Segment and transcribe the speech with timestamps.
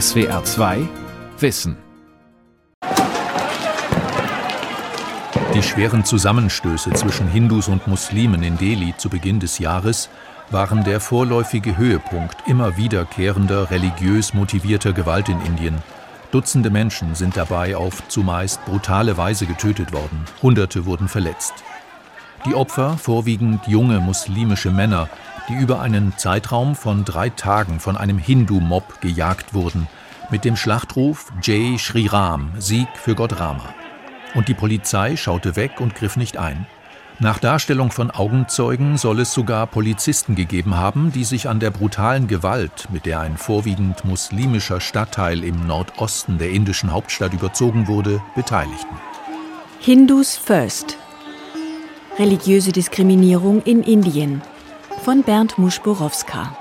[0.00, 0.88] SWR 2
[1.38, 1.76] Wissen.
[5.52, 10.08] Die schweren Zusammenstöße zwischen Hindus und Muslimen in Delhi zu Beginn des Jahres
[10.50, 15.76] waren der vorläufige Höhepunkt immer wiederkehrender religiös motivierter Gewalt in Indien.
[16.30, 21.52] Dutzende Menschen sind dabei auf zumeist brutale Weise getötet worden, Hunderte wurden verletzt.
[22.46, 25.10] Die Opfer vorwiegend junge muslimische Männer,
[25.48, 29.88] die über einen Zeitraum von drei Tagen von einem Hindu-Mob gejagt wurden,
[30.30, 33.74] mit dem Schlachtruf Jai Shri Ram, Sieg für Gott Rama.
[34.34, 36.66] Und die Polizei schaute weg und griff nicht ein.
[37.18, 42.26] Nach Darstellung von Augenzeugen soll es sogar Polizisten gegeben haben, die sich an der brutalen
[42.26, 48.96] Gewalt, mit der ein vorwiegend muslimischer Stadtteil im Nordosten der indischen Hauptstadt überzogen wurde, beteiligten.
[49.78, 50.96] Hindus First
[52.18, 54.42] Religiöse Diskriminierung in Indien
[55.00, 56.56] von Bernd Muschborowska.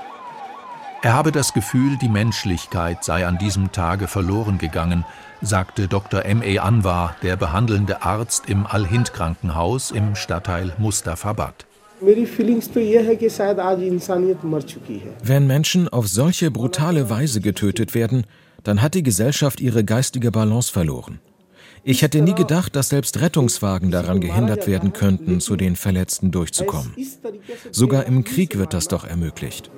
[1.04, 5.06] Er habe das Gefühl, die Menschlichkeit sei an diesem Tage verloren gegangen,
[5.42, 6.26] sagte Dr.
[6.26, 6.60] M.E.
[6.60, 11.66] Anwar, der behandelnde Arzt im Al-Hind-Krankenhaus im Stadtteil Mustafabad.
[15.24, 18.26] Wenn Menschen auf solche brutale Weise getötet werden,
[18.64, 21.20] dann hat die Gesellschaft ihre geistige Balance verloren.
[21.84, 26.94] Ich hätte nie gedacht, dass selbst Rettungswagen daran gehindert werden könnten, zu den Verletzten durchzukommen.
[27.72, 29.72] Sogar im Krieg wird das doch ermöglicht.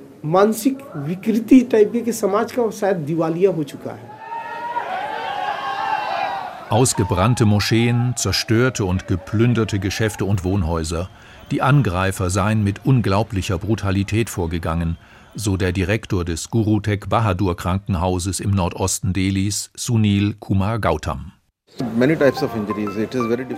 [6.70, 11.10] Ausgebrannte Moscheen, zerstörte und geplünderte Geschäfte und Wohnhäuser.
[11.52, 14.98] Die Angreifer seien mit unglaublicher Brutalität vorgegangen,
[15.36, 21.34] so der Direktor des Guru Tegh Bahadur Krankenhauses im Nordosten Delis, Sunil Kumar Gautam.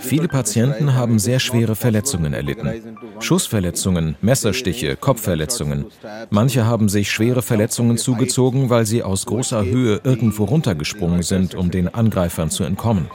[0.00, 2.96] Viele Patienten haben sehr schwere Verletzungen erlitten.
[3.20, 5.86] Schussverletzungen, Messerstiche, Kopfverletzungen.
[6.30, 11.70] Manche haben sich schwere Verletzungen zugezogen, weil sie aus großer Höhe irgendwo runtergesprungen sind, um
[11.70, 13.08] den Angreifern zu entkommen.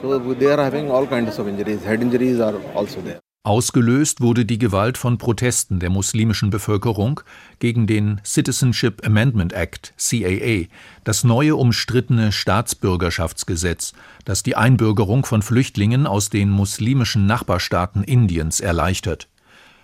[3.44, 7.22] Ausgelöst wurde die Gewalt von Protesten der muslimischen Bevölkerung
[7.57, 10.68] gegen den Citizenship Amendment Act CAA,
[11.03, 13.94] das neue umstrittene Staatsbürgerschaftsgesetz,
[14.25, 19.28] das die Einbürgerung von Flüchtlingen aus den muslimischen Nachbarstaaten Indiens erleichtert.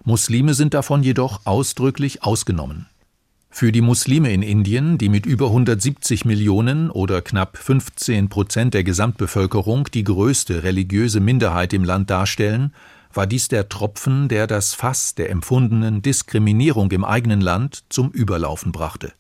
[0.04, 2.86] Muslime sind davon jedoch ausdrücklich ausgenommen.
[3.50, 8.84] Für die Muslime in Indien, die mit über 170 Millionen oder knapp 15 Prozent der
[8.84, 12.72] Gesamtbevölkerung die größte religiöse Minderheit im Land darstellen,
[13.18, 18.72] war dies der Tropfen, der das Fass der empfundenen Diskriminierung im eigenen Land zum Überlaufen
[18.72, 19.12] brachte.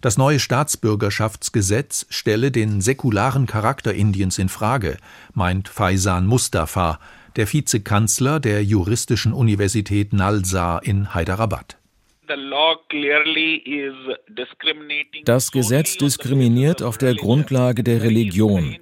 [0.00, 4.96] Das neue Staatsbürgerschaftsgesetz stelle den säkularen Charakter Indiens in Frage,
[5.34, 7.00] meint Faisan Mustafa,
[7.34, 11.76] der Vizekanzler der Juristischen Universität Nalsa in Hyderabad.
[15.24, 18.76] Das Gesetz diskriminiert auf der Grundlage der Religion.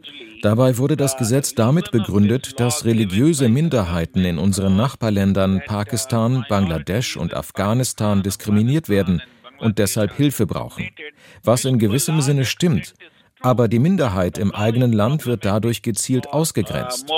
[0.47, 7.35] Dabei wurde das Gesetz damit begründet, dass religiöse Minderheiten in unseren Nachbarländern Pakistan, Bangladesch und
[7.35, 9.23] Afghanistan diskriminiert werden
[9.59, 10.89] und deshalb Hilfe brauchen.
[11.43, 12.95] Was in gewissem Sinne stimmt.
[13.41, 17.09] Aber die Minderheit im eigenen Land wird dadurch gezielt ausgegrenzt.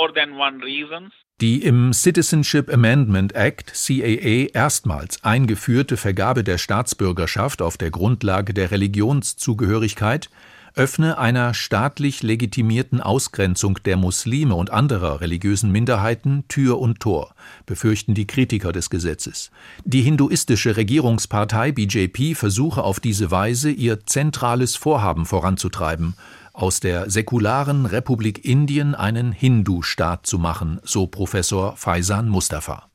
[1.39, 8.71] Die im Citizenship Amendment Act CAA erstmals eingeführte Vergabe der Staatsbürgerschaft auf der Grundlage der
[8.71, 10.31] Religionszugehörigkeit
[10.75, 17.33] öffne einer staatlich legitimierten Ausgrenzung der Muslime und anderer religiösen Minderheiten Tür und Tor,
[17.65, 19.51] befürchten die Kritiker des Gesetzes.
[19.85, 26.15] Die hinduistische Regierungspartei BJP versuche auf diese Weise ihr zentrales Vorhaben voranzutreiben,
[26.53, 32.88] aus der säkularen Republik Indien einen Hindu-Staat zu machen, so Professor Faisan Mustafa.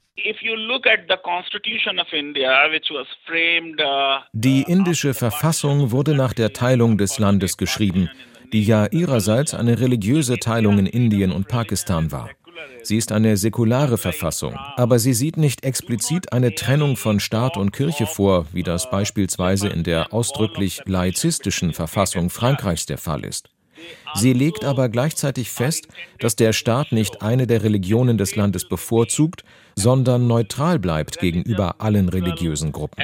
[4.32, 8.08] Die indische Verfassung wurde nach der Teilung des Landes geschrieben,
[8.52, 12.30] die ja ihrerseits eine religiöse Teilung in Indien und Pakistan war.
[12.82, 17.72] Sie ist eine säkulare Verfassung, aber sie sieht nicht explizit eine Trennung von Staat und
[17.72, 23.49] Kirche vor, wie das beispielsweise in der ausdrücklich laizistischen Verfassung Frankreichs der Fall ist.
[24.14, 25.88] Sie legt aber gleichzeitig fest,
[26.19, 29.44] dass der Staat nicht eine der Religionen des Landes bevorzugt,
[29.76, 33.02] sondern neutral bleibt gegenüber allen religiösen Gruppen.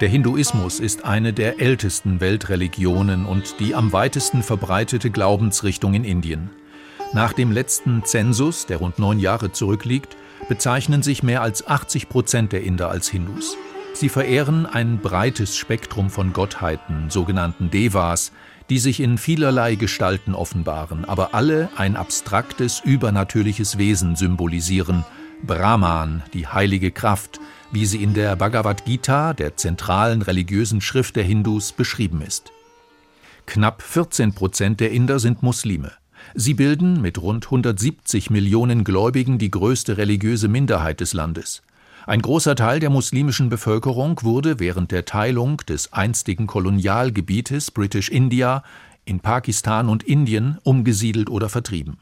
[0.00, 6.50] Der Hinduismus ist eine der ältesten Weltreligionen und die am weitesten verbreitete Glaubensrichtung in Indien.
[7.14, 10.16] Nach dem letzten Zensus, der rund neun Jahre zurückliegt,
[10.48, 13.56] bezeichnen sich mehr als 80 Prozent der Inder als Hindus.
[13.94, 18.32] Sie verehren ein breites Spektrum von Gottheiten, sogenannten Devas,
[18.70, 25.04] die sich in vielerlei Gestalten offenbaren, aber alle ein abstraktes, übernatürliches Wesen symbolisieren,
[25.46, 27.40] Brahman, die heilige Kraft,
[27.70, 32.52] wie sie in der Bhagavad Gita, der zentralen religiösen Schrift der Hindus, beschrieben ist.
[33.46, 35.92] Knapp 14 Prozent der Inder sind Muslime.
[36.34, 41.62] Sie bilden mit rund 170 Millionen Gläubigen die größte religiöse Minderheit des Landes.
[42.06, 48.62] Ein großer Teil der muslimischen Bevölkerung wurde während der Teilung des einstigen Kolonialgebietes British India
[49.04, 51.98] in Pakistan und Indien umgesiedelt oder vertrieben.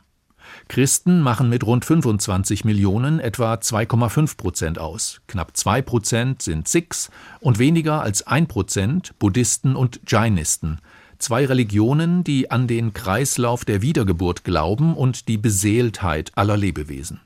[0.69, 5.21] Christen machen mit rund 25 Millionen etwa 2,5 Prozent aus.
[5.27, 7.11] Knapp 2 Prozent sind Sikhs
[7.41, 10.79] und weniger als 1 Prozent Buddhisten und Jainisten,
[11.19, 17.21] zwei Religionen, die an den Kreislauf der Wiedergeburt glauben und die Beseeltheit aller Lebewesen.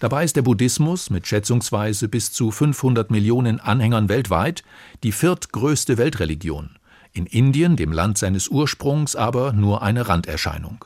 [0.00, 4.62] Dabei ist der Buddhismus mit schätzungsweise bis zu 500 Millionen Anhängern weltweit
[5.02, 6.70] die viertgrößte Weltreligion,
[7.12, 10.84] in Indien, dem Land seines Ursprungs, aber nur eine Randerscheinung.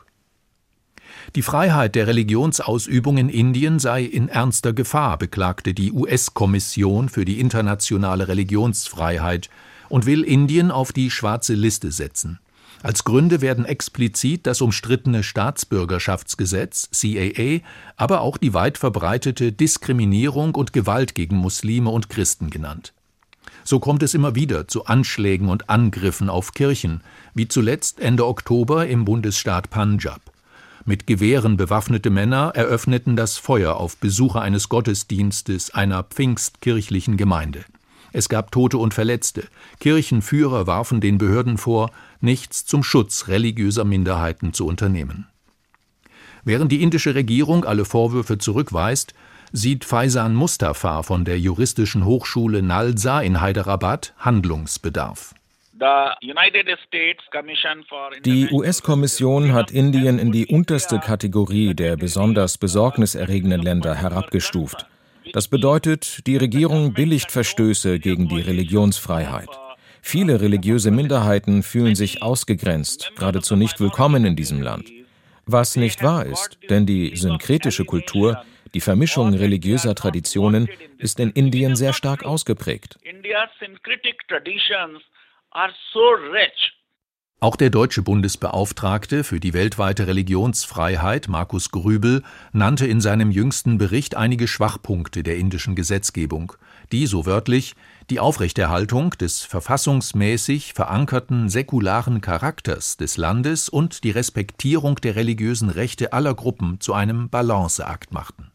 [1.34, 7.38] Die Freiheit der Religionsausübung in Indien sei in ernster Gefahr, beklagte die US-Kommission für die
[7.38, 9.48] internationale Religionsfreiheit
[9.92, 12.38] und will Indien auf die schwarze Liste setzen.
[12.82, 17.60] Als Gründe werden explizit das umstrittene Staatsbürgerschaftsgesetz CAA,
[17.98, 22.94] aber auch die weit verbreitete Diskriminierung und Gewalt gegen Muslime und Christen genannt.
[23.64, 27.02] So kommt es immer wieder zu Anschlägen und Angriffen auf Kirchen,
[27.34, 30.22] wie zuletzt Ende Oktober im Bundesstaat Punjab.
[30.86, 37.66] Mit Gewehren bewaffnete Männer eröffneten das Feuer auf Besucher eines Gottesdienstes einer pfingstkirchlichen Gemeinde.
[38.12, 39.44] Es gab Tote und Verletzte.
[39.80, 45.26] Kirchenführer warfen den Behörden vor, nichts zum Schutz religiöser Minderheiten zu unternehmen.
[46.44, 49.14] Während die indische Regierung alle Vorwürfe zurückweist,
[49.52, 55.34] sieht Faisan Mustafa von der juristischen Hochschule Nalsa in Hyderabad Handlungsbedarf.
[58.24, 64.86] Die US-Kommission hat Indien in die unterste Kategorie der besonders besorgniserregenden Länder herabgestuft.
[65.32, 69.48] Das bedeutet, die Regierung billigt Verstöße gegen die Religionsfreiheit.
[70.02, 74.90] Viele religiöse Minderheiten fühlen sich ausgegrenzt, geradezu nicht willkommen in diesem Land.
[75.46, 78.44] Was nicht wahr ist, denn die synkretische Kultur,
[78.74, 80.68] die Vermischung religiöser Traditionen,
[80.98, 82.98] ist in Indien sehr stark ausgeprägt.
[87.42, 92.22] Auch der deutsche Bundesbeauftragte für die weltweite Religionsfreiheit, Markus Grübel,
[92.52, 96.52] nannte in seinem jüngsten Bericht einige Schwachpunkte der indischen Gesetzgebung,
[96.92, 97.74] die, so wörtlich,
[98.10, 106.12] die Aufrechterhaltung des verfassungsmäßig verankerten säkularen Charakters des Landes und die Respektierung der religiösen Rechte
[106.12, 108.51] aller Gruppen zu einem Balanceakt machten.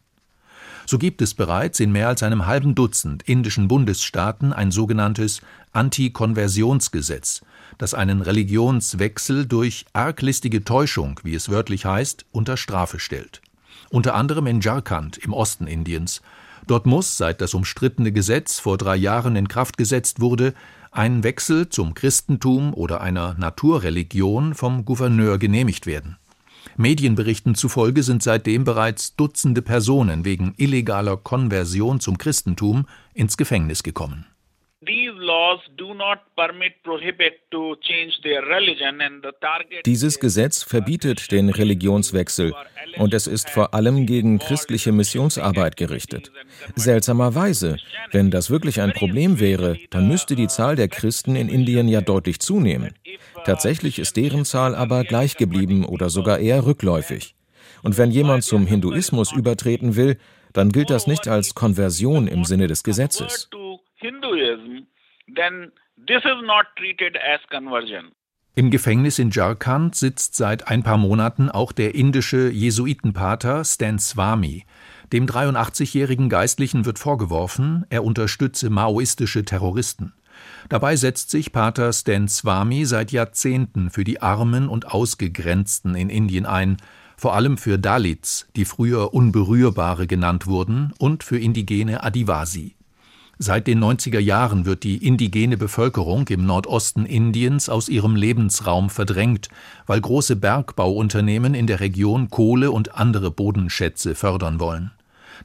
[0.90, 5.42] So gibt es bereits in mehr als einem halben Dutzend indischen Bundesstaaten ein sogenanntes
[5.72, 7.42] Antikonversionsgesetz,
[7.76, 13.42] das einen Religionswechsel durch arglistige Täuschung, wie es wörtlich heißt, unter Strafe stellt.
[13.90, 16.22] Unter anderem in Jharkhand im Osten Indiens.
[16.66, 20.54] Dort muss, seit das umstrittene Gesetz vor drei Jahren in Kraft gesetzt wurde,
[20.90, 26.16] ein Wechsel zum Christentum oder einer Naturreligion vom Gouverneur genehmigt werden.
[26.76, 34.26] Medienberichten zufolge sind seitdem bereits Dutzende Personen wegen illegaler Konversion zum Christentum ins Gefängnis gekommen.
[39.86, 42.54] Dieses Gesetz verbietet den Religionswechsel
[42.96, 46.32] und es ist vor allem gegen christliche Missionsarbeit gerichtet.
[46.74, 47.76] Seltsamerweise,
[48.10, 52.00] wenn das wirklich ein Problem wäre, dann müsste die Zahl der Christen in Indien ja
[52.00, 52.94] deutlich zunehmen.
[53.44, 57.34] Tatsächlich ist deren Zahl aber gleich geblieben oder sogar eher rückläufig.
[57.82, 60.18] Und wenn jemand zum Hinduismus übertreten will,
[60.52, 63.48] dann gilt das nicht als Konversion im Sinne des Gesetzes.
[63.96, 64.86] Hinduism,
[65.34, 68.12] then this is not treated as conversion.
[68.54, 74.64] Im Gefängnis in Jharkhand sitzt seit ein paar Monaten auch der indische Jesuitenpater Stan Swami.
[75.12, 80.12] Dem 83-jährigen Geistlichen wird vorgeworfen, er unterstütze maoistische Terroristen.
[80.68, 86.44] Dabei setzt sich Pater Stan Swami seit Jahrzehnten für die Armen und Ausgegrenzten in Indien
[86.44, 86.78] ein,
[87.16, 92.77] vor allem für Dalits, die früher Unberührbare genannt wurden, und für indigene Adivasi.
[93.40, 99.48] Seit den 90er Jahren wird die indigene Bevölkerung im Nordosten Indiens aus ihrem Lebensraum verdrängt,
[99.86, 104.90] weil große Bergbauunternehmen in der Region Kohle und andere Bodenschätze fördern wollen.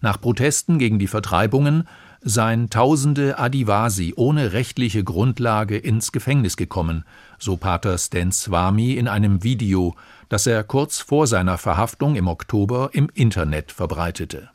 [0.01, 1.87] Nach Protesten gegen die Vertreibungen
[2.21, 7.03] seien tausende Adivasi ohne rechtliche Grundlage ins Gefängnis gekommen,
[7.37, 9.95] so Pater Stan Swami in einem Video,
[10.29, 14.49] das er kurz vor seiner Verhaftung im Oktober im Internet verbreitete.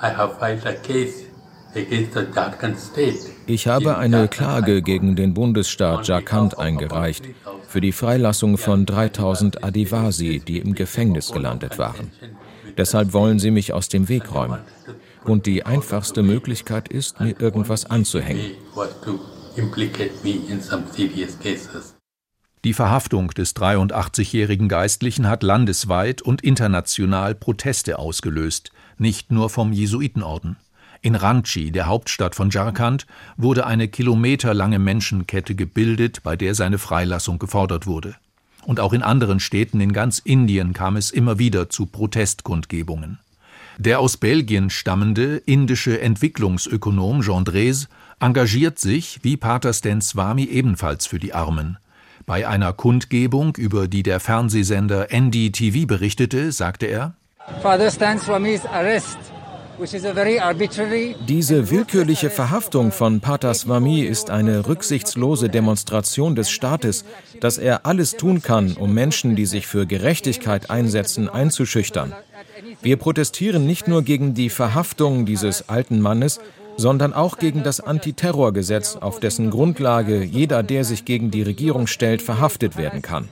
[0.00, 1.24] I have filed a case
[3.46, 7.24] ich habe eine Klage gegen den Bundesstaat Jharkhand eingereicht
[7.66, 12.10] für die Freilassung von 3000 Adivasi, die im Gefängnis gelandet waren.
[12.76, 14.60] Deshalb wollen sie mich aus dem Weg räumen.
[15.24, 18.52] und die einfachste Möglichkeit ist, mir irgendwas anzuhängen.
[22.64, 30.56] Die Verhaftung des 83-jährigen Geistlichen hat landesweit und international Proteste ausgelöst, nicht nur vom Jesuitenorden.
[31.00, 37.38] In Ranchi, der Hauptstadt von Jharkhand, wurde eine kilometerlange Menschenkette gebildet, bei der seine Freilassung
[37.38, 38.16] gefordert wurde.
[38.66, 43.20] Und auch in anderen Städten in ganz Indien kam es immer wieder zu Protestkundgebungen.
[43.78, 47.86] Der aus Belgien stammende indische Entwicklungsökonom Jean Drèze
[48.18, 51.78] engagiert sich, wie Pater Stan Swami, ebenfalls für die Armen.
[52.26, 57.14] Bei einer Kundgebung, über die der Fernsehsender NDTV berichtete, sagte er:
[57.62, 59.18] Father Stan Swami's arrest
[61.28, 67.04] diese willkürliche Verhaftung von Pater Swami ist eine rücksichtslose Demonstration des Staates,
[67.40, 72.12] dass er alles tun kann, um Menschen, die sich für Gerechtigkeit einsetzen, einzuschüchtern.
[72.82, 76.40] Wir protestieren nicht nur gegen die Verhaftung dieses alten Mannes,
[76.76, 82.22] sondern auch gegen das Antiterrorgesetz, auf dessen Grundlage jeder, der sich gegen die Regierung stellt,
[82.22, 83.28] verhaftet werden kann.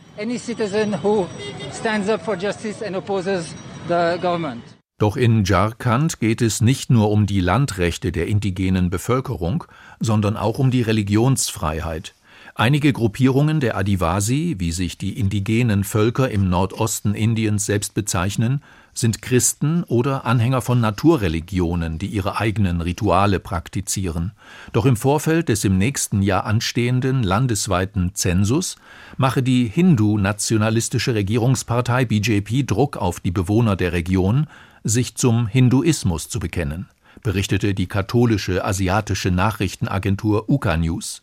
[4.99, 9.65] Doch in Jharkhand geht es nicht nur um die Landrechte der indigenen Bevölkerung,
[10.01, 12.15] sondern auch um die Religionsfreiheit.
[12.55, 18.63] Einige Gruppierungen der Adivasi, wie sich die indigenen Völker im Nordosten Indiens selbst bezeichnen,
[18.95, 24.33] sind Christen oder Anhänger von Naturreligionen, die ihre eigenen Rituale praktizieren.
[24.73, 28.77] Doch im Vorfeld des im nächsten Jahr anstehenden landesweiten Zensus
[29.19, 34.47] mache die Hindu-nationalistische Regierungspartei BJP Druck auf die Bewohner der Region,
[34.87, 36.89] sich zum Hinduismus zu bekennen,
[37.23, 41.23] berichtete die katholische asiatische Nachrichtenagentur UKA News.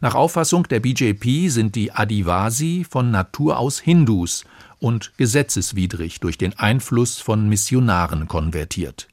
[0.00, 4.44] Nach Auffassung der BJP sind die Adivasi von Natur aus Hindus
[4.78, 9.08] und gesetzeswidrig durch den Einfluss von Missionaren konvertiert.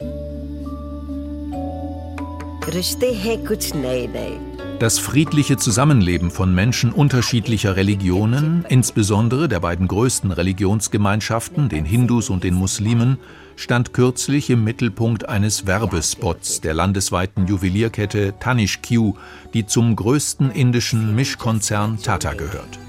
[4.81, 12.43] Das friedliche Zusammenleben von Menschen unterschiedlicher Religionen, insbesondere der beiden größten Religionsgemeinschaften, den Hindus und
[12.43, 13.19] den Muslimen,
[13.55, 19.13] stand kürzlich im Mittelpunkt eines Werbespots der landesweiten Juwelierkette Tanish Q,
[19.53, 22.79] die zum größten indischen Mischkonzern Tata gehört.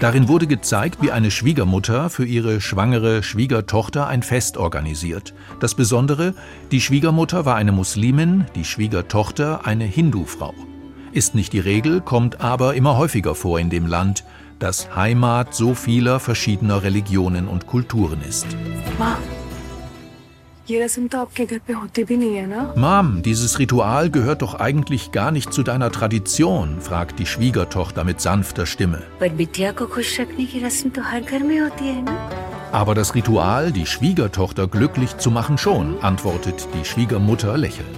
[0.00, 5.34] Darin wurde gezeigt, wie eine Schwiegermutter für ihre schwangere Schwiegertochter ein Fest organisiert.
[5.60, 6.34] Das Besondere,
[6.70, 10.54] die Schwiegermutter war eine Muslimin, die Schwiegertochter eine Hindufrau.
[11.12, 14.24] Ist nicht die Regel, kommt aber immer häufiger vor in dem Land,
[14.58, 18.46] das Heimat so vieler verschiedener Religionen und Kulturen ist.
[18.98, 19.16] Mom,
[23.22, 28.64] dieses Ritual gehört doch eigentlich gar nicht zu deiner Tradition, fragt die Schwiegertochter mit sanfter
[28.64, 29.02] Stimme.
[32.72, 37.88] Aber das Ritual, die Schwiegertochter glücklich zu machen schon, antwortet die Schwiegermutter lächelnd.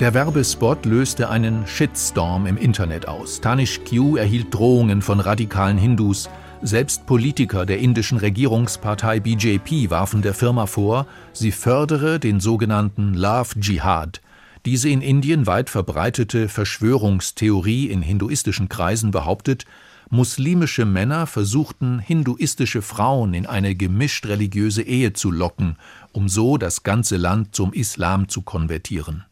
[0.00, 3.40] Der Werbespot löste einen Shitstorm im Internet aus.
[3.40, 6.28] Tanish Q erhielt Drohungen von radikalen Hindus.
[6.66, 13.60] Selbst Politiker der indischen Regierungspartei BJP warfen der Firma vor, sie fördere den sogenannten Love
[13.60, 14.22] Jihad.
[14.64, 19.66] Diese in Indien weit verbreitete Verschwörungstheorie in hinduistischen Kreisen behauptet,
[20.08, 25.76] muslimische Männer versuchten hinduistische Frauen in eine gemischt religiöse Ehe zu locken,
[26.12, 29.26] um so das ganze Land zum Islam zu konvertieren.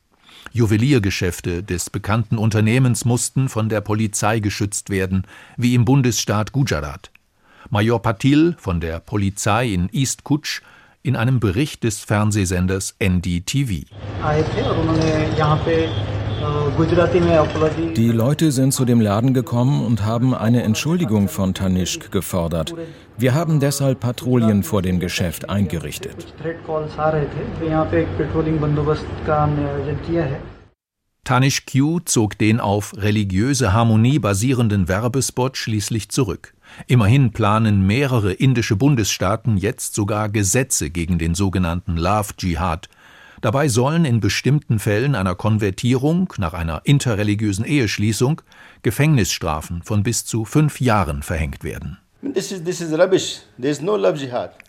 [0.53, 7.12] Juweliergeschäfte des bekannten Unternehmens mussten von der Polizei geschützt werden, wie im Bundesstaat Gujarat.
[7.75, 10.61] Major Patil von der Polizei in East Kutch
[11.03, 13.87] in einem Bericht des Fernsehsenders NDTV.
[17.97, 22.75] Die Leute sind zu dem Laden gekommen und haben eine Entschuldigung von Tanishq gefordert.
[23.17, 26.35] Wir haben deshalb Patrouillen vor dem Geschäft eingerichtet.
[31.25, 36.53] Tanish Q zog den auf religiöse Harmonie basierenden Werbespot schließlich zurück.
[36.87, 42.89] Immerhin planen mehrere indische Bundesstaaten jetzt sogar Gesetze gegen den sogenannten Love Jihad.
[43.41, 48.41] Dabei sollen in bestimmten Fällen einer Konvertierung nach einer interreligiösen Eheschließung
[48.83, 51.99] Gefängnisstrafen von bis zu fünf Jahren verhängt werden.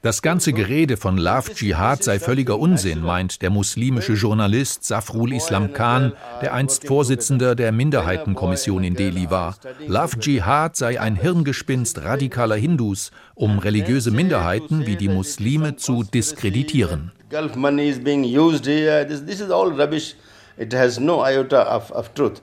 [0.01, 5.71] Das ganze Gerede von Love Jihad sei völliger Unsinn, meint der muslimische Journalist Safrul Islam
[5.71, 9.55] Khan, der einst Vorsitzender der Minderheitenkommission in Delhi war.
[9.85, 17.11] Love Jihad sei ein Hirngespinst radikaler Hindus, um religiöse Minderheiten wie die Muslime zu diskreditieren.
[20.55, 22.41] It has no iota of, of truth.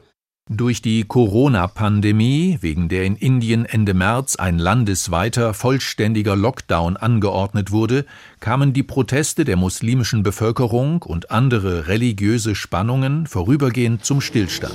[0.52, 8.04] Durch die Corona-Pandemie, wegen der in Indien Ende März ein landesweiter vollständiger Lockdown angeordnet wurde,
[8.40, 14.75] kamen die Proteste der muslimischen Bevölkerung und andere religiöse Spannungen vorübergehend zum Stillstand.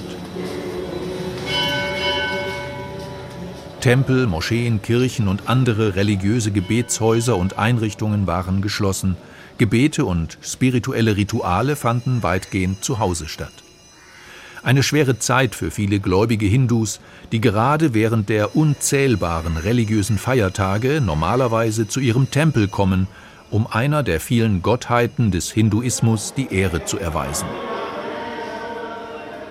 [3.82, 9.18] Tempel, Moscheen, Kirchen und andere religiöse Gebetshäuser und Einrichtungen waren geschlossen.
[9.58, 13.65] Gebete und spirituelle Rituale fanden weitgehend zu Hause statt.
[14.66, 17.00] Eine schwere Zeit für viele gläubige Hindus,
[17.32, 23.08] die gerade während der unzählbaren religiösen Feiertage normalerweise zu ihrem Tempel kommen,
[23.52, 27.48] um einer der vielen Gottheiten des Hinduismus die Ehre zu erweisen.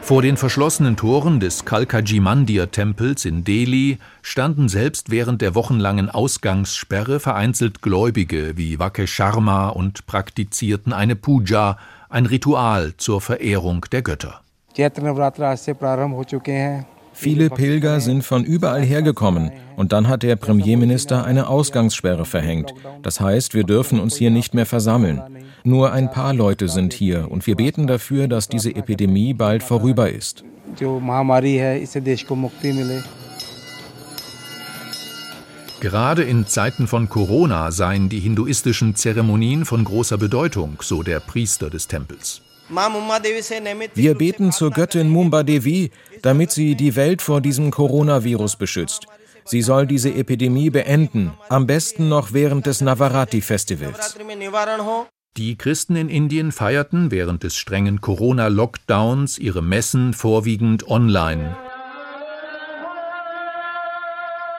[0.02, 6.11] Vor den verschlossenen Toren des Kalkaji Mandir Tempels in Delhi standen selbst während der wochenlangen
[6.11, 11.78] Ausgangssperre vereinzelt Gläubige wie Vake Sharma und praktizierten eine Puja,
[12.09, 14.43] ein Ritual zur Verehrung der Götter.
[17.16, 22.75] Viele Pilger sind von überall hergekommen und dann hat der Premierminister eine Ausgangssperre verhängt.
[23.02, 25.23] Das heißt, wir dürfen uns hier nicht mehr versammeln.
[25.62, 30.11] Nur ein paar Leute sind hier und wir beten dafür, dass diese Epidemie bald vorüber
[30.11, 30.45] ist.
[35.81, 41.71] Gerade in Zeiten von Corona seien die hinduistischen Zeremonien von großer Bedeutung, so der Priester
[41.71, 42.43] des Tempels.
[43.94, 45.90] Wir beten zur Göttin Mumba Devi,
[46.23, 49.06] damit sie die Welt vor diesem Coronavirus beschützt.
[49.44, 54.16] Sie soll diese Epidemie beenden, am besten noch während des Navaratri-Festivals.
[55.37, 61.56] Die Christen in Indien feierten während des strengen Corona-Lockdowns ihre Messen vorwiegend online.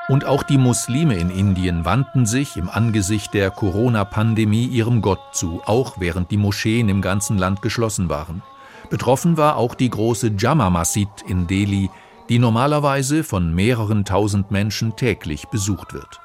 [0.08, 5.64] Und auch die Muslime in Indien wandten sich im Angesicht der Corona-Pandemie ihrem Gott zu,
[5.66, 8.44] auch während die Moscheen im ganzen Land geschlossen waren.
[8.92, 11.90] Betroffen war auch die große Jama Masjid in Delhi,
[12.30, 16.20] die normalerweise von mehreren tausend Menschen täglich besucht wird.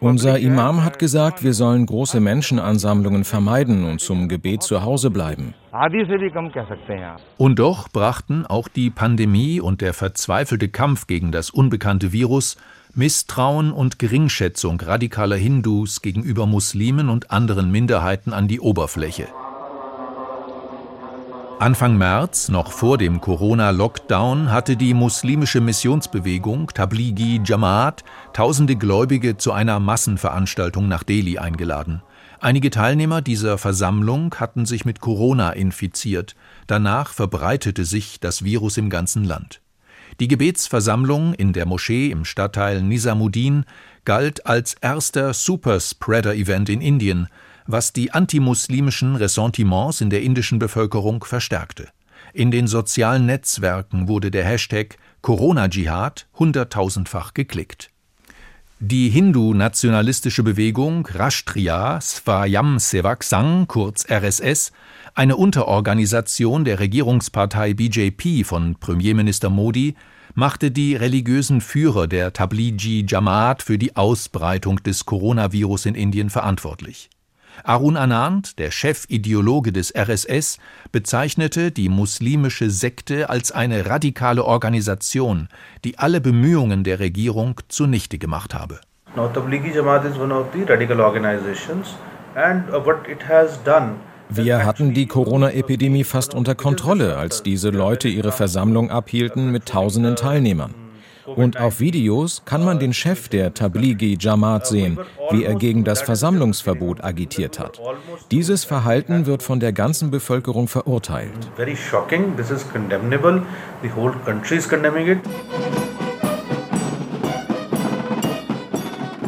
[0.00, 5.54] Unser Imam hat gesagt, wir sollen große Menschenansammlungen vermeiden und zum Gebet zu Hause bleiben.
[7.36, 12.56] Und doch brachten auch die Pandemie und der verzweifelte Kampf gegen das unbekannte Virus
[12.94, 19.26] Misstrauen und Geringschätzung radikaler Hindus gegenüber Muslimen und anderen Minderheiten an die Oberfläche.
[21.58, 29.52] Anfang März, noch vor dem Corona-Lockdown, hatte die muslimische Missionsbewegung Tablighi Jamaat tausende Gläubige zu
[29.52, 32.02] einer Massenveranstaltung nach Delhi eingeladen.
[32.40, 36.36] Einige Teilnehmer dieser Versammlung hatten sich mit Corona infiziert.
[36.66, 39.62] Danach verbreitete sich das Virus im ganzen Land.
[40.20, 43.64] Die Gebetsversammlung in der Moschee im Stadtteil Nizamuddin
[44.04, 47.28] galt als erster Superspreader-Event in Indien–
[47.66, 51.88] was die antimuslimischen Ressentiments in der indischen Bevölkerung verstärkte.
[52.32, 57.90] In den sozialen Netzwerken wurde der Hashtag Corona-Dschihad hunderttausendfach geklickt.
[58.78, 64.70] Die hindu-nationalistische Bewegung Rashtriya Svayam Sevak Sangh, kurz RSS,
[65.14, 69.94] eine Unterorganisation der Regierungspartei BJP von Premierminister Modi,
[70.34, 77.08] machte die religiösen Führer der Tablighi Jamaat für die Ausbreitung des Coronavirus in Indien verantwortlich.
[77.64, 80.58] Arun Anand, der Chefideologe des RSS,
[80.92, 85.48] bezeichnete die muslimische Sekte als eine radikale Organisation,
[85.84, 88.80] die alle Bemühungen der Regierung zunichte gemacht habe.
[89.14, 91.94] Now, Tablighi Jamaat is one of the radical organizations
[92.34, 93.96] and uh, what it has done
[94.28, 100.16] wir hatten die Corona-Epidemie fast unter Kontrolle, als diese Leute ihre Versammlung abhielten mit tausenden
[100.16, 100.74] Teilnehmern.
[101.26, 104.98] Und auf Videos kann man den Chef der Tablighi Jamaat sehen,
[105.30, 107.80] wie er gegen das Versammlungsverbot agitiert hat.
[108.30, 111.32] Dieses Verhalten wird von der ganzen Bevölkerung verurteilt.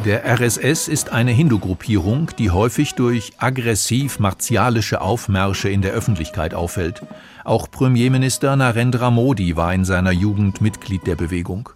[0.05, 7.03] Der RSS ist eine Hindu-Gruppierung, die häufig durch aggressiv-martialische Aufmärsche in der Öffentlichkeit auffällt.
[7.45, 11.69] Auch Premierminister Narendra Modi war in seiner Jugend Mitglied der Bewegung.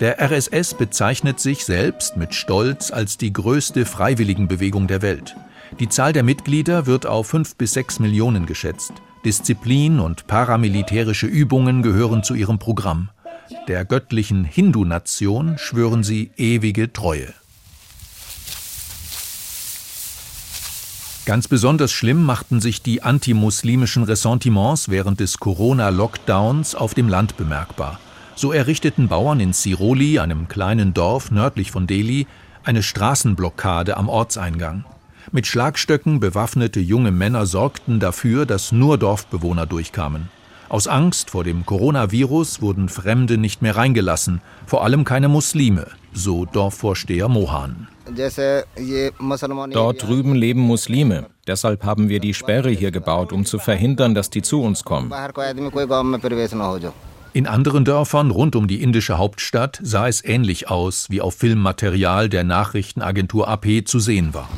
[0.00, 5.36] Der RSS bezeichnet sich selbst mit Stolz als die größte Freiwilligenbewegung der Welt.
[5.78, 8.92] Die Zahl der Mitglieder wird auf fünf bis sechs Millionen geschätzt.
[9.24, 13.10] Disziplin und paramilitärische Übungen gehören zu ihrem Programm.
[13.68, 17.32] Der göttlichen Hindu-Nation schwören sie ewige Treue.
[21.24, 28.00] Ganz besonders schlimm machten sich die antimuslimischen Ressentiments während des Corona-Lockdowns auf dem Land bemerkbar.
[28.36, 32.26] So errichteten Bauern in Siroli, einem kleinen Dorf nördlich von Delhi,
[32.64, 34.84] eine Straßenblockade am Ortseingang.
[35.32, 40.28] Mit Schlagstöcken bewaffnete junge Männer sorgten dafür, dass nur Dorfbewohner durchkamen.
[40.68, 46.46] Aus Angst vor dem Coronavirus wurden Fremde nicht mehr reingelassen, vor allem keine Muslime, so
[46.46, 47.88] Dorfvorsteher Mohan.
[49.70, 51.26] Dort drüben leben Muslime.
[51.46, 55.12] Deshalb haben wir die Sperre hier gebaut, um zu verhindern, dass die zu uns kommen.
[57.34, 62.28] In anderen Dörfern rund um die indische Hauptstadt sah es ähnlich aus, wie auf Filmmaterial
[62.28, 64.48] der Nachrichtenagentur AP zu sehen war.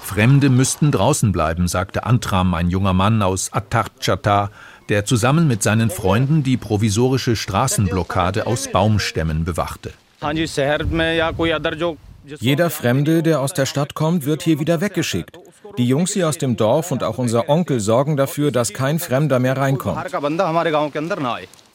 [0.00, 4.50] Fremde müssten draußen bleiben, sagte Antram, ein junger Mann aus Attarchata,
[4.88, 9.92] der zusammen mit seinen Freunden die provisorische Straßenblockade aus Baumstämmen bewachte.
[12.40, 15.36] Jeder Fremde, der aus der Stadt kommt, wird hier wieder weggeschickt.
[15.78, 19.38] Die Jungs hier aus dem Dorf und auch unser Onkel sorgen dafür, dass kein Fremder
[19.38, 19.98] mehr reinkommt.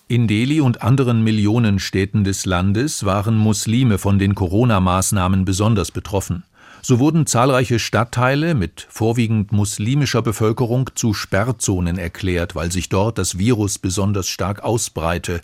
[0.08, 6.44] In Delhi und anderen Millionenstädten des Landes waren Muslime von den Corona-Maßnahmen besonders betroffen.
[6.82, 13.38] So wurden zahlreiche Stadtteile mit vorwiegend muslimischer Bevölkerung zu Sperrzonen erklärt, weil sich dort das
[13.38, 15.42] Virus besonders stark ausbreite.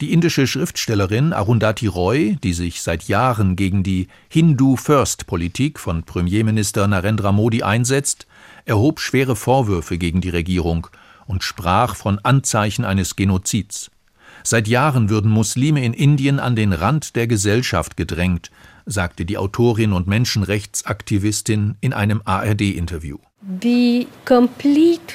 [0.00, 7.32] Die indische Schriftstellerin Arundhati Roy, die sich seit Jahren gegen die Hindu-First-Politik von Premierminister Narendra
[7.32, 8.28] Modi einsetzt,
[8.64, 10.86] erhob schwere Vorwürfe gegen die Regierung
[11.26, 13.90] und sprach von Anzeichen eines Genozids.
[14.44, 18.52] Seit Jahren würden Muslime in Indien an den Rand der Gesellschaft gedrängt,
[18.86, 23.18] sagte die Autorin und Menschenrechtsaktivistin in einem ARD-Interview.
[23.60, 25.14] The complete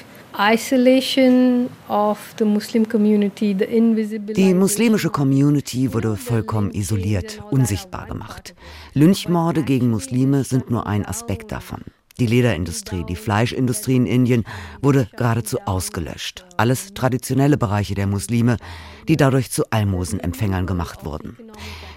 [4.36, 8.56] die muslimische Community wurde vollkommen isoliert, unsichtbar gemacht.
[8.94, 11.82] Lynchmorde gegen Muslime sind nur ein Aspekt davon.
[12.20, 14.44] Die Lederindustrie, die Fleischindustrie in Indien
[14.82, 16.46] wurde geradezu ausgelöscht.
[16.58, 18.58] Alles traditionelle Bereiche der Muslime,
[19.08, 21.38] die dadurch zu Almosenempfängern gemacht wurden.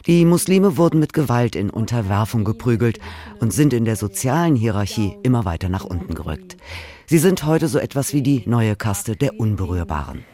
[0.07, 2.99] Die Muslime wurden mit Gewalt in Unterwerfung geprügelt
[3.41, 6.57] und sind in der sozialen Hierarchie immer weiter nach unten gerückt.
[7.09, 10.25] Sie sind heute so etwas wie die neue Kaste der Unberührbaren.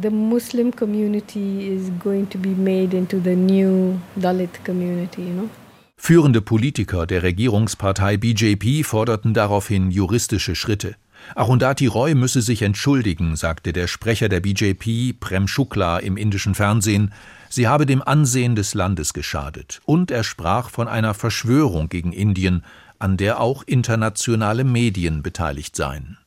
[0.00, 5.50] The Muslim community is going to be made into the new Dalit community, you know?
[5.98, 10.94] Führende Politiker der Regierungspartei BJP forderten daraufhin juristische Schritte.
[11.34, 17.12] Arundhati Roy müsse sich entschuldigen, sagte der Sprecher der BJP, Prem Shukla, im indischen Fernsehen.
[17.50, 19.80] Sie habe dem Ansehen des Landes geschadet.
[19.84, 22.62] Und er sprach von einer Verschwörung gegen Indien,
[22.98, 26.18] an der auch internationale Medien beteiligt seien.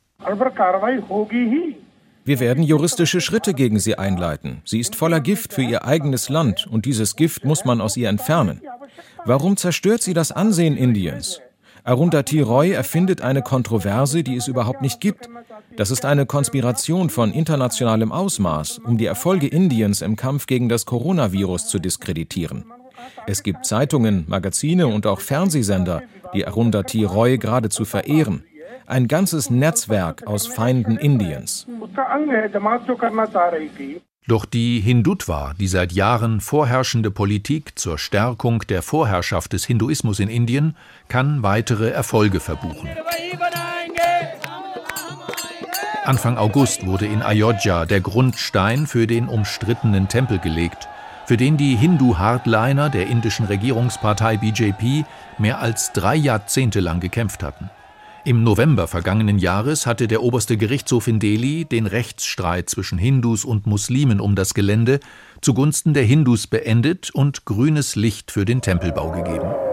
[2.23, 4.61] Wir werden juristische Schritte gegen sie einleiten.
[4.63, 8.09] Sie ist voller Gift für ihr eigenes Land und dieses Gift muss man aus ihr
[8.09, 8.61] entfernen.
[9.25, 11.41] Warum zerstört sie das Ansehen Indiens?
[11.83, 15.27] Arundhati Roy erfindet eine Kontroverse, die es überhaupt nicht gibt.
[15.75, 20.85] Das ist eine Konspiration von internationalem Ausmaß, um die Erfolge Indiens im Kampf gegen das
[20.85, 22.65] Coronavirus zu diskreditieren.
[23.27, 28.43] Es gibt Zeitungen, Magazine und auch Fernsehsender, die Arundhati Roy geradezu verehren.
[28.87, 31.67] Ein ganzes Netzwerk aus Feinden Indiens.
[34.27, 40.29] Doch die Hindutva, die seit Jahren vorherrschende Politik zur Stärkung der Vorherrschaft des Hinduismus in
[40.29, 42.89] Indien, kann weitere Erfolge verbuchen.
[46.03, 50.87] Anfang August wurde in Ayodhya der Grundstein für den umstrittenen Tempel gelegt,
[51.25, 55.05] für den die Hindu-Hardliner der indischen Regierungspartei BJP
[55.37, 57.69] mehr als drei Jahrzehnte lang gekämpft hatten.
[58.23, 63.65] Im November vergangenen Jahres hatte der oberste Gerichtshof in Delhi den Rechtsstreit zwischen Hindus und
[63.65, 64.99] Muslimen um das Gelände
[65.41, 69.70] zugunsten der Hindus beendet und grünes Licht für den Tempelbau gegeben.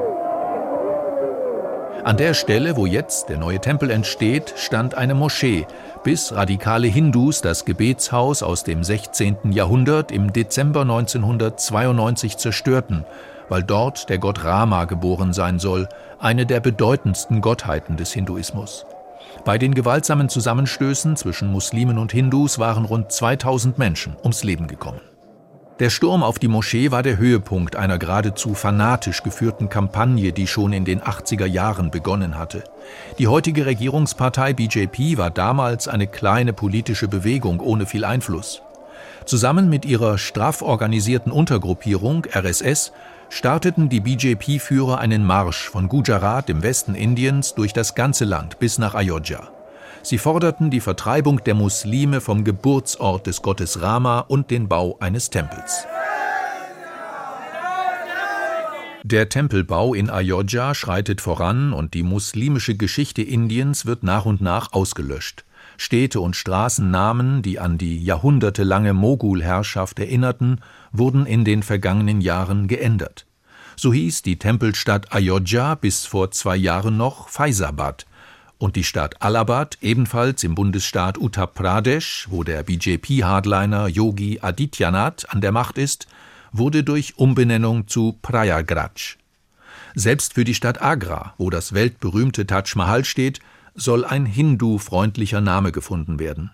[2.08, 5.66] An der Stelle, wo jetzt der neue Tempel entsteht, stand eine Moschee,
[6.04, 9.52] bis radikale Hindus das Gebetshaus aus dem 16.
[9.52, 13.04] Jahrhundert im Dezember 1992 zerstörten
[13.50, 15.86] weil dort der Gott Rama geboren sein soll,
[16.18, 18.86] eine der bedeutendsten Gottheiten des Hinduismus.
[19.44, 25.00] Bei den gewaltsamen Zusammenstößen zwischen Muslimen und Hindus waren rund 2000 Menschen ums Leben gekommen.
[25.78, 30.72] Der Sturm auf die Moschee war der Höhepunkt einer geradezu fanatisch geführten Kampagne, die schon
[30.72, 32.64] in den 80er Jahren begonnen hatte.
[33.20, 38.60] Die heutige Regierungspartei BJP war damals eine kleine politische Bewegung ohne viel Einfluss.
[39.24, 42.92] Zusammen mit ihrer straff organisierten Untergruppierung RSS
[43.28, 48.78] starteten die BJP-Führer einen Marsch von Gujarat im Westen Indiens durch das ganze Land bis
[48.78, 49.48] nach Ayodhya.
[50.08, 55.28] Sie forderten die Vertreibung der Muslime vom Geburtsort des Gottes Rama und den Bau eines
[55.28, 55.84] Tempels.
[59.02, 64.72] Der Tempelbau in Ayodhya schreitet voran und die muslimische Geschichte Indiens wird nach und nach
[64.72, 65.44] ausgelöscht.
[65.76, 73.26] Städte und Straßennamen, die an die jahrhundertelange Mogulherrschaft erinnerten, wurden in den vergangenen Jahren geändert.
[73.76, 78.06] So hieß die Tempelstadt Ayodhya bis vor zwei Jahren noch Faisabad
[78.58, 85.40] Und die Stadt Allahabad, ebenfalls im Bundesstaat Uttar Pradesh, wo der BJP-Hardliner Yogi Adityanath an
[85.40, 86.08] der Macht ist,
[86.50, 89.16] wurde durch Umbenennung zu Prayagraj.
[89.94, 93.40] Selbst für die Stadt Agra, wo das weltberühmte Taj Mahal steht,
[93.76, 96.50] soll ein hindu-freundlicher Name gefunden werden.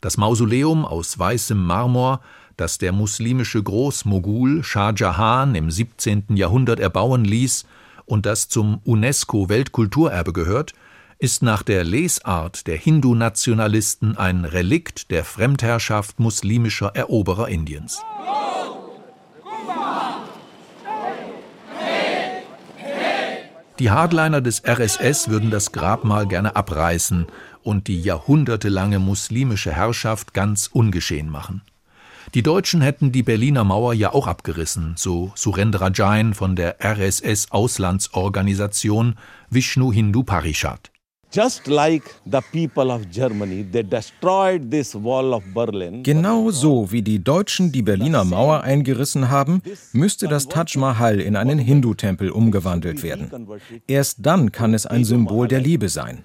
[0.00, 2.22] Das Mausoleum aus weißem Marmor,
[2.56, 6.24] das der muslimische Großmogul Shah Jahan im 17.
[6.30, 7.66] Jahrhundert erbauen ließ
[8.06, 10.74] und das zum UNESCO-Weltkulturerbe gehört,
[11.22, 18.02] ist nach der Lesart der Hindu-Nationalisten ein Relikt der Fremdherrschaft muslimischer Eroberer Indiens.
[23.78, 27.28] Die Hardliner des RSS würden das Grabmal gerne abreißen
[27.62, 31.62] und die jahrhundertelange muslimische Herrschaft ganz ungeschehen machen.
[32.34, 37.52] Die Deutschen hätten die Berliner Mauer ja auch abgerissen, so Surendra Jain von der RSS
[37.52, 39.14] Auslandsorganisation
[39.50, 40.91] Vishnu Hindu Parishad.
[46.02, 51.36] Genau so wie die Deutschen die Berliner Mauer eingerissen haben, müsste das Taj Mahal in
[51.36, 53.30] einen Hindu-Tempel umgewandelt werden.
[53.86, 56.22] Erst dann kann es ein Symbol der Liebe sein.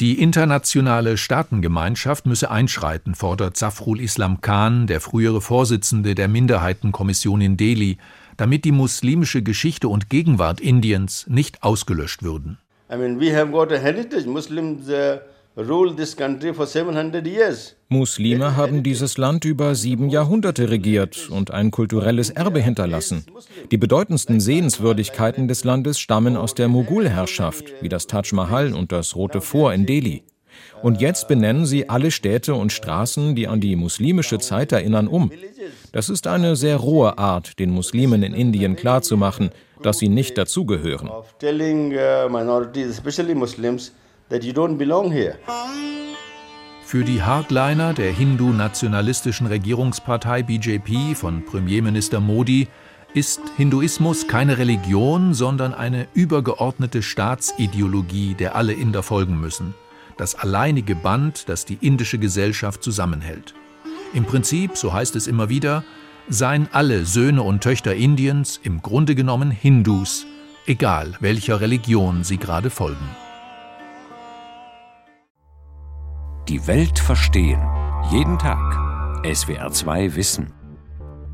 [0.00, 7.56] Die internationale Staatengemeinschaft müsse einschreiten, fordert Safrul Islam Khan, der frühere Vorsitzende der Minderheitenkommission in
[7.56, 7.98] Delhi,
[8.36, 12.58] damit die muslimische Geschichte und Gegenwart Indiens nicht ausgelöscht würden.
[12.92, 14.26] I mean, we have got a heritage.
[14.26, 15.18] Muslims uh,
[15.56, 17.76] ruled this country for 700 years.
[17.88, 23.24] Muslime haben dieses Land über sieben Jahrhunderte regiert und ein kulturelles Erbe hinterlassen.
[23.70, 29.16] Die bedeutendsten Sehenswürdigkeiten des Landes stammen aus der Mogulherrschaft, wie das Taj Mahal und das
[29.16, 30.24] Rote Fort in Delhi.
[30.82, 35.30] Und jetzt benennen sie alle Städte und Straßen, die an die muslimische Zeit erinnern, um.
[35.92, 39.50] Das ist eine sehr rohe Art, den Muslimen in Indien klarzumachen,
[39.82, 41.08] dass sie nicht dazugehören.
[41.08, 41.22] Uh,
[46.84, 52.68] Für die Hardliner der hindu-nationalistischen Regierungspartei BJP von Premierminister Modi
[53.14, 59.74] ist Hinduismus keine Religion, sondern eine übergeordnete Staatsideologie, der alle Inder folgen müssen
[60.16, 63.54] das alleinige Band, das die indische Gesellschaft zusammenhält.
[64.12, 65.84] Im Prinzip, so heißt es immer wieder,
[66.28, 70.26] seien alle Söhne und Töchter Indiens im Grunde genommen Hindus,
[70.66, 73.08] egal welcher Religion sie gerade folgen.
[76.48, 77.60] Die Welt verstehen.
[78.10, 78.58] Jeden Tag.
[79.24, 80.52] SWR2 Wissen.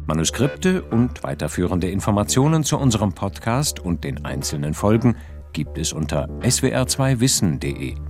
[0.07, 5.17] Manuskripte und weiterführende Informationen zu unserem Podcast und den einzelnen Folgen
[5.53, 8.10] gibt es unter swr2wissen.de.